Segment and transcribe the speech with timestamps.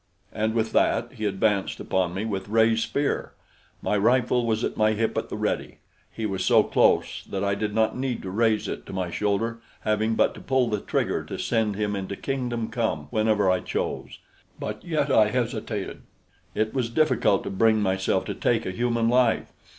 [0.33, 3.33] And with that he advanced upon me with raised spear.
[3.83, 5.77] My rifle was at my hip at the ready.
[6.11, 9.59] He was so close that I did not need to raise it to my shoulder,
[9.81, 14.17] having but to pull the trigger to send him into Kingdom Come whenever I chose;
[14.59, 16.01] but yet I hesitated.
[16.55, 19.53] It was difficult to bring myself to take a human life.